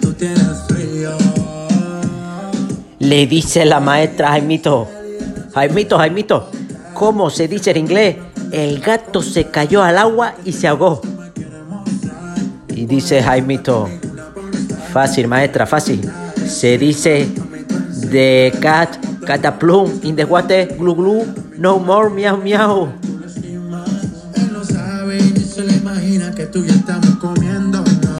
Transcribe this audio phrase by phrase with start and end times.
[0.00, 1.16] tú tienes frío.
[3.00, 4.88] Le dice la maestra Jaimito.
[5.52, 6.50] Jaimito, Jaimito,
[6.94, 8.16] ¿cómo se dice en inglés?
[8.52, 11.00] El gato se cayó al agua y se ahogó.
[12.68, 13.88] Y dice Jaimito,
[14.92, 16.08] fácil maestra, fácil.
[16.46, 17.28] Se dice
[18.12, 21.26] the cat cataplum in the water glu glu
[21.58, 22.88] no more miau miau.
[24.38, 27.82] Él lo sabe ni se le imagina que tú y yo estamos comiendo.